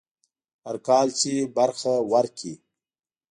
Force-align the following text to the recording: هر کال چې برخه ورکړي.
هر 0.65 0.77
کال 0.87 1.07
چې 1.19 1.31
برخه 1.57 1.93
ورکړي. 2.11 2.53